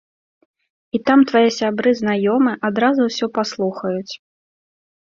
І 0.97 1.01
там 1.09 1.19
твае 1.33 1.43
сябры-знаёмыя 1.59 2.57
адразу 2.73 3.01
ўсё 3.13 3.25
паслухаюць. 3.39 4.13